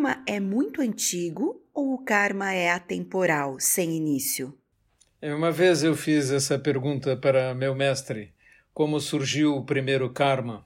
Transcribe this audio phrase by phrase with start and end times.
[0.00, 4.56] karma é muito antigo ou o karma é atemporal, sem início?
[5.20, 8.32] É, uma vez eu fiz essa pergunta para meu mestre:
[8.72, 10.64] como surgiu o primeiro karma?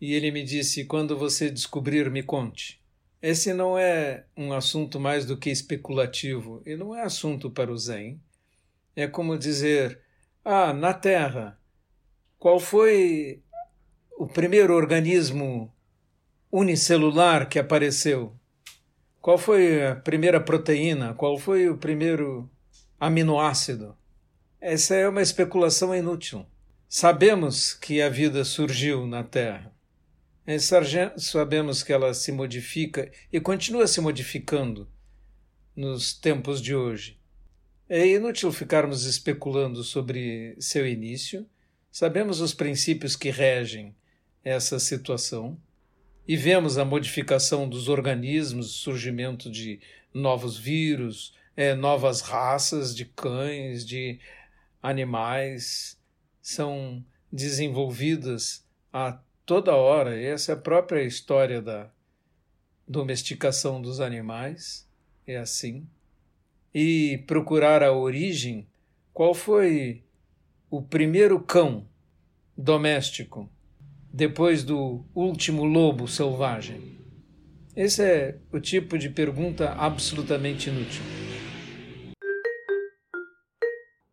[0.00, 2.82] E ele me disse: quando você descobrir, me conte.
[3.20, 7.76] Esse não é um assunto mais do que especulativo e não é assunto para o
[7.76, 8.18] Zen.
[8.96, 10.00] É como dizer:
[10.42, 11.60] ah, na Terra,
[12.38, 13.42] qual foi
[14.16, 15.70] o primeiro organismo
[16.50, 18.37] unicelular que apareceu?
[19.20, 21.12] Qual foi a primeira proteína?
[21.14, 22.48] Qual foi o primeiro
[22.98, 23.96] aminoácido?
[24.60, 26.46] Essa é uma especulação inútil.
[26.88, 29.72] Sabemos que a vida surgiu na Terra.
[31.18, 34.88] Sabemos que ela se modifica e continua se modificando
[35.76, 37.18] nos tempos de hoje.
[37.88, 41.46] É inútil ficarmos especulando sobre seu início.
[41.90, 43.94] Sabemos os princípios que regem
[44.42, 45.58] essa situação
[46.28, 49.80] e vemos a modificação dos organismos, surgimento de
[50.12, 54.20] novos vírus, é, novas raças de cães, de
[54.82, 55.98] animais,
[56.42, 58.62] são desenvolvidas
[58.92, 60.20] a toda hora.
[60.20, 61.90] Essa é a própria história da
[62.86, 64.86] domesticação dos animais,
[65.26, 65.88] é assim.
[66.74, 68.68] E procurar a origem,
[69.14, 70.04] qual foi
[70.70, 71.88] o primeiro cão
[72.54, 73.50] doméstico
[74.18, 76.98] depois do último lobo selvagem?
[77.76, 81.02] Esse é o tipo de pergunta absolutamente inútil.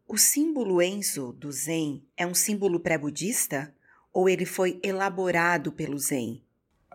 [0.08, 3.74] O símbolo Enzo do Zen é um símbolo pré-budista
[4.14, 6.44] ou ele foi elaborado pelo Zen?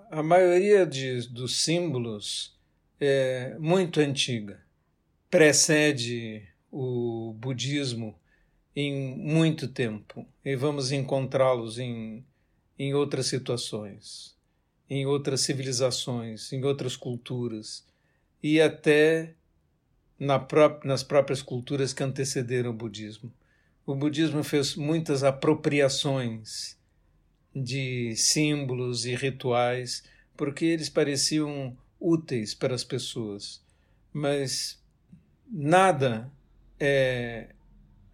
[0.09, 2.57] A maioria de, dos símbolos
[3.01, 4.63] é muito antiga,
[5.29, 8.17] precede o budismo
[8.77, 12.25] em muito tempo e vamos encontrá-los em
[12.81, 14.35] em outras situações,
[14.89, 17.85] em outras civilizações, em outras culturas
[18.43, 19.35] e até
[20.19, 23.31] na pró nas próprias culturas que antecederam o budismo.
[23.85, 26.79] O budismo fez muitas apropriações
[27.55, 30.03] de símbolos e rituais
[30.35, 33.63] porque eles pareciam úteis para as pessoas,
[34.11, 34.83] mas
[35.47, 36.33] nada
[36.79, 37.51] é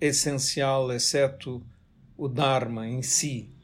[0.00, 1.64] essencial exceto
[2.16, 3.54] o Dharma em si,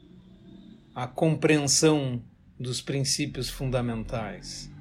[0.95, 2.23] a compreensão
[2.59, 4.71] dos princípios fundamentais.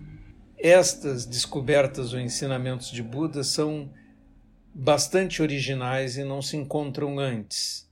[0.58, 3.92] Estas descobertas ou ensinamentos de Buda são
[4.74, 7.90] bastante originais e não se encontram antes.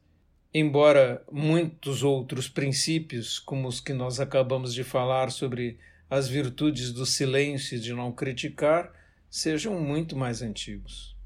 [0.53, 5.78] Embora muitos outros princípios, como os que nós acabamos de falar sobre
[6.09, 8.92] as virtudes do silêncio e de não criticar,
[9.30, 11.16] sejam muito mais antigos.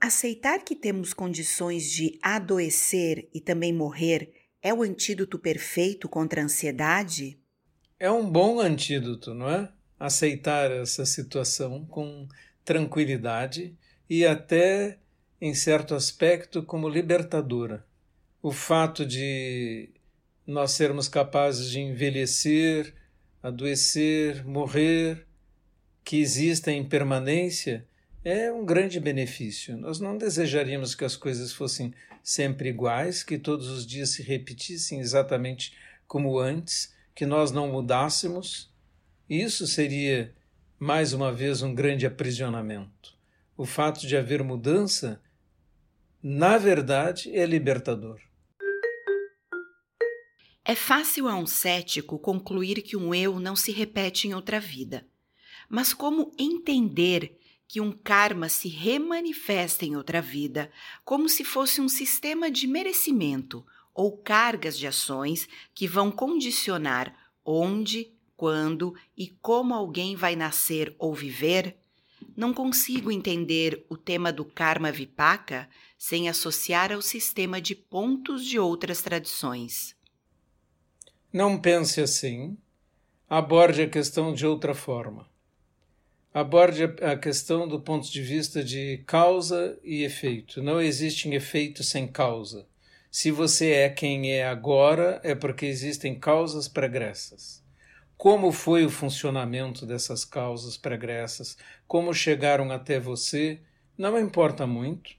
[0.00, 6.44] Aceitar que temos condições de adoecer e também morrer é o antídoto perfeito contra a
[6.44, 7.38] ansiedade?
[7.98, 9.70] É um bom antídoto, não é?
[9.98, 12.26] Aceitar essa situação com
[12.64, 13.76] tranquilidade
[14.08, 14.98] e até,
[15.40, 17.86] em certo aspecto, como libertadora.
[18.42, 19.90] O fato de
[20.46, 22.94] nós sermos capazes de envelhecer,
[23.42, 25.26] adoecer, morrer,
[26.02, 27.86] que exista em permanência,
[28.24, 29.76] é um grande benefício.
[29.76, 35.00] Nós não desejaríamos que as coisas fossem sempre iguais, que todos os dias se repetissem
[35.00, 35.74] exatamente
[36.06, 38.72] como antes, que nós não mudássemos.
[39.28, 40.34] Isso seria,
[40.78, 43.16] mais uma vez, um grande aprisionamento.
[43.56, 45.20] O fato de haver mudança,
[46.22, 48.20] na verdade, é libertador.
[50.62, 55.06] É fácil a um cético concluir que um eu não se repete em outra vida.
[55.68, 57.38] Mas como entender
[57.70, 60.72] que um karma se remanifesta em outra vida,
[61.04, 63.64] como se fosse um sistema de merecimento
[63.94, 67.14] ou cargas de ações que vão condicionar
[67.44, 71.76] onde, quando e como alguém vai nascer ou viver,
[72.36, 78.58] não consigo entender o tema do karma vipaka sem associar ao sistema de pontos de
[78.58, 79.94] outras tradições.
[81.32, 82.58] Não pense assim.
[83.28, 85.30] Aborde a questão de outra forma
[86.32, 90.62] aborde a questão do ponto de vista de causa e efeito.
[90.62, 92.66] Não existe um efeito sem causa.
[93.10, 97.60] Se você é quem é agora, é porque existem causas pregressas.
[98.16, 101.56] Como foi o funcionamento dessas causas pregressas?
[101.88, 103.58] Como chegaram até você?
[103.98, 105.10] Não importa muito,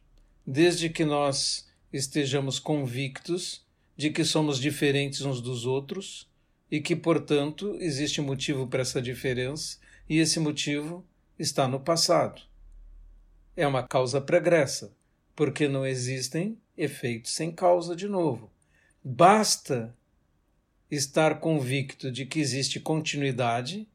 [0.47, 3.65] desde que nós estejamos convictos
[3.97, 6.29] de que somos diferentes uns dos outros
[6.71, 9.77] e que, portanto, existe motivo para essa diferença
[10.11, 11.07] e esse motivo
[11.39, 12.41] está no passado.
[13.55, 14.93] É uma causa pregressa,
[15.33, 18.51] porque não existem efeitos sem causa de novo.
[19.01, 19.95] Basta
[20.91, 23.87] estar convicto de que existe continuidade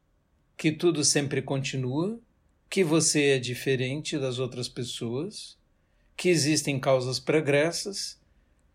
[0.57, 2.19] que tudo sempre continua,
[2.71, 5.59] que você é diferente das outras pessoas,
[6.17, 8.19] que existem causas pregressas,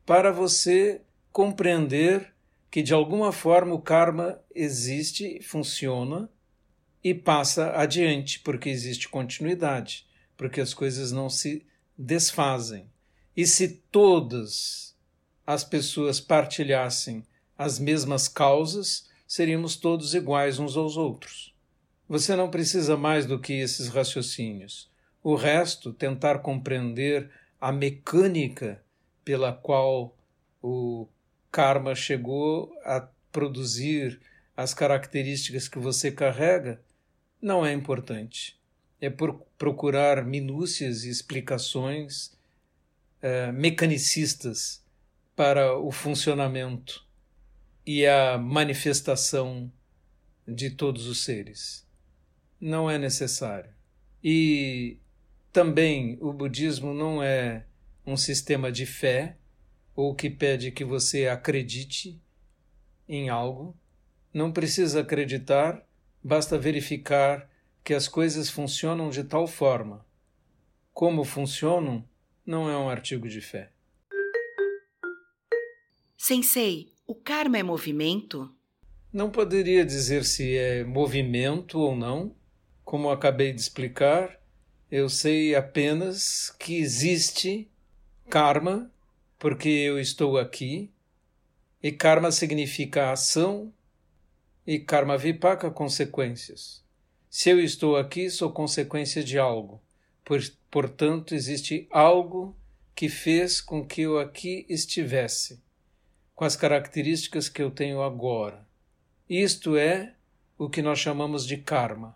[0.06, 1.02] para você
[1.32, 2.36] compreender
[2.70, 6.30] que de alguma forma o karma existe, funciona
[7.03, 10.06] e passa adiante, porque existe continuidade,
[10.38, 11.65] porque as coisas não se
[11.98, 12.89] desfazem.
[13.36, 14.95] E se todas
[15.45, 17.24] as pessoas partilhassem
[17.57, 21.53] as mesmas causas, seríamos todos iguais uns aos outros.
[22.07, 24.89] Você não precisa mais do que esses raciocínios.
[25.24, 28.83] O resto, tentar compreender a mecânica
[29.24, 30.18] pela qual
[30.62, 31.07] o
[31.51, 34.19] karma chegou a produzir
[34.57, 36.81] as características que você carrega,
[37.42, 38.60] não é importante.
[39.00, 42.38] É por procurar minúcias e explicações
[43.22, 44.84] eh, mecanicistas
[45.36, 47.06] para o funcionamento
[47.86, 49.72] e a manifestação
[50.48, 51.88] de todos os seres.
[52.60, 53.72] Não é necessário.
[54.24, 55.00] E
[55.52, 57.66] também o budismo não é
[58.06, 59.38] um sistema de fé
[59.96, 62.22] ou que pede que você acredite
[63.08, 63.76] em algo.
[64.34, 65.86] Não precisa acreditar,
[66.23, 67.50] basta verificar
[67.83, 70.06] que as coisas funcionam de tal forma.
[70.94, 72.03] Como funcionam
[72.45, 73.71] não é um artigo de fé.
[76.18, 78.53] Sensei, o karma é movimento?
[79.12, 82.35] Não poderia dizer se é movimento ou não.
[82.83, 84.39] Como acabei de explicar,
[84.89, 87.69] eu sei apenas que existe
[88.29, 88.91] karma
[89.41, 90.91] porque eu estou aqui,
[91.81, 93.73] e karma significa ação,
[94.66, 96.84] e karma vipaka consequências.
[97.30, 99.81] Se eu estou aqui, sou consequência de algo.
[100.69, 102.56] portanto, existe algo
[102.96, 105.62] que fez com que eu aqui estivesse
[106.36, 108.68] com as características que eu tenho agora.
[109.30, 110.16] Isto é
[110.58, 112.16] o que nós chamamos de karma.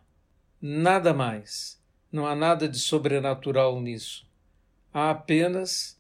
[0.62, 1.82] Nada mais.
[2.12, 4.28] Não há nada de sobrenatural nisso.
[4.94, 6.00] Há apenas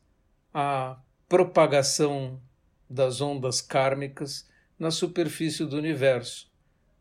[0.53, 2.41] a propagação
[2.89, 6.51] das ondas kármicas na superfície do universo,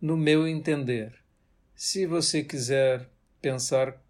[0.00, 1.14] no meu entender.
[1.74, 3.08] Se você quiser
[3.40, 4.00] pensar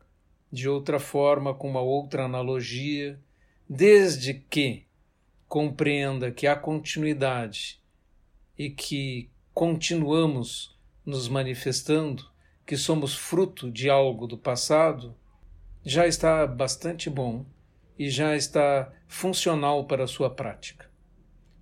[0.53, 3.19] de outra forma, com uma outra analogia,
[3.69, 4.87] desde que
[5.49, 7.81] compreenda que há continuidade
[8.57, 12.25] e que continuamos nos manifestando,
[12.67, 15.15] que somos fruto de algo do passado,
[15.85, 17.45] já está bastante bom
[17.99, 20.91] e já está funcional para a sua prática.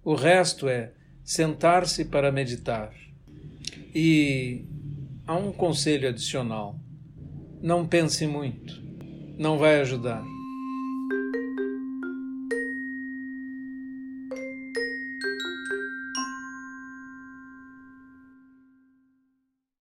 [0.05, 0.93] O resto é
[1.25, 2.93] sentar-se para meditar.
[3.95, 4.65] E
[5.27, 6.79] há um conselho adicional:
[7.61, 8.83] não pense muito,
[9.39, 10.25] não vai ajudar.